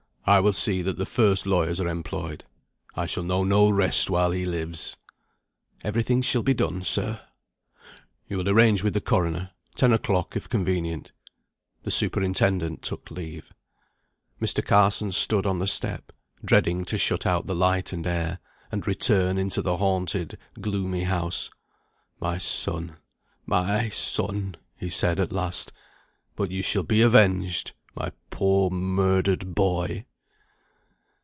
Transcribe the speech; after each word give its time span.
I 0.23 0.39
will 0.39 0.53
see 0.53 0.81
that 0.83 0.97
the 0.97 1.05
first 1.07 1.45
lawyers 1.45 1.81
are 1.81 1.89
employed. 1.89 2.45
I 2.95 3.05
shall 3.05 3.23
know 3.23 3.43
no 3.43 3.69
rest 3.69 4.09
while 4.09 4.31
he 4.31 4.45
lives." 4.45 4.95
"Every 5.83 6.03
thing 6.03 6.21
shall 6.21 6.43
be 6.43 6.53
done, 6.53 6.83
sir." 6.83 7.19
"You 8.29 8.37
will 8.37 8.47
arrange 8.47 8.81
with 8.81 8.93
the 8.93 9.01
coroner. 9.01 9.49
Ten 9.75 9.91
o'clock, 9.91 10.37
if 10.37 10.47
convenient." 10.47 11.11
The 11.83 11.91
superintendent 11.91 12.81
took 12.81 13.09
leave. 13.11 13.51
Mr. 14.39 14.63
Carson 14.65 15.11
stood 15.11 15.45
on 15.45 15.59
the 15.59 15.67
step, 15.67 16.13
dreading 16.45 16.85
to 16.85 16.97
shut 16.97 17.25
out 17.25 17.47
the 17.47 17.55
light 17.55 17.91
and 17.91 18.05
air, 18.07 18.39
and 18.71 18.87
return 18.87 19.37
into 19.37 19.61
the 19.61 19.77
haunted, 19.77 20.37
gloomy 20.61 21.03
house. 21.03 21.49
"My 22.21 22.37
son! 22.37 22.95
my 23.45 23.89
son!" 23.89 24.55
he 24.77 24.89
said, 24.89 25.19
at 25.19 25.33
last. 25.33 25.73
"But 26.37 26.51
you 26.51 26.61
shall 26.61 26.83
be 26.83 27.01
avenged, 27.01 27.73
my 27.95 28.11
poor 28.29 28.69
murdered 28.69 29.53
boy." 29.53 30.05